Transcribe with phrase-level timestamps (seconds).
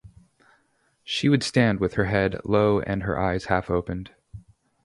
[1.03, 4.09] She would stand with her head low and her eyes half-opened.